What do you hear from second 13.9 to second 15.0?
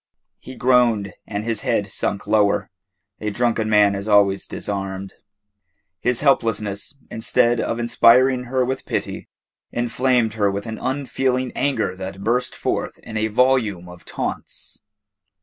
taunts.